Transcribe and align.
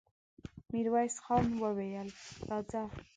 ميرويس 0.71 1.15
خان 1.23 1.45
وويل: 1.61 2.09
راځه! 2.49 2.81